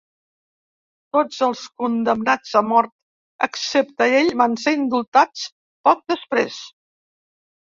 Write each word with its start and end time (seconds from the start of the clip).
Tots 1.17 1.41
els 1.47 1.59
condemnats 1.81 2.55
a 2.61 2.63
mort, 2.69 2.93
excepte 3.49 4.09
ell, 4.21 4.33
van 4.41 4.57
ser 4.65 4.75
indultats 4.79 5.45
poc 5.91 6.03
després. 6.15 6.59